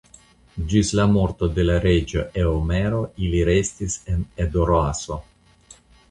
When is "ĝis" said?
0.69-0.87